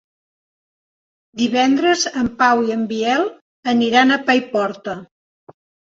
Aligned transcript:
Divendres 1.41 2.05
en 2.23 2.31
Pau 2.41 2.63
i 2.69 2.73
en 2.79 2.87
Biel 2.93 3.29
aniran 3.75 4.17
a 4.17 4.21
Paiporta. 4.31 4.97